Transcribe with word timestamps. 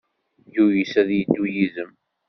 Yuyes 0.53 0.93
ad 1.01 1.09
yeddu 1.17 1.45
yid-m. 1.53 1.91